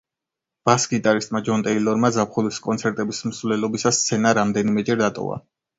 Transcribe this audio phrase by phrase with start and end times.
[0.69, 5.45] ბას გიტარისტმა ჯონ ტეილორმა ზაფხულის კონცერტების მსვლელობისას სცენა რამდენიმეჯერ დატოვა.